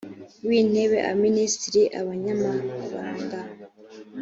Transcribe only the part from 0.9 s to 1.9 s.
abaminisitiri